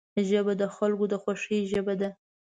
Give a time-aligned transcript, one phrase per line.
[0.29, 2.09] ژبه د خلکو د خوښۍ ژبه ده